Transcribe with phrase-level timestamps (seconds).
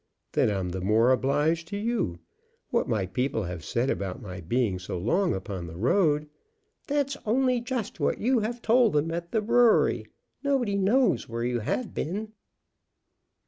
[0.31, 2.17] "Then I'm the more obliged to you.
[2.71, 6.27] What my people have said about my being so long upon the road"
[6.87, 10.07] "That's only just what you have told them at the brewery.
[10.43, 12.31] Nobody knows where you have been."